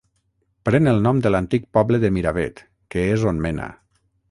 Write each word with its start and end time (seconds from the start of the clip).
Pren 0.69 0.91
el 0.91 1.01
nom 1.07 1.19
de 1.25 1.33
l'antic 1.35 1.67
poble 1.79 2.01
de 2.05 2.11
Miravet, 2.17 2.65
que 2.95 3.07
és 3.13 3.29
on 3.35 3.45
mena. 3.47 3.71